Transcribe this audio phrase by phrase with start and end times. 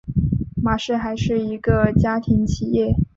[0.63, 2.95] 玛氏还是一个家庭企业。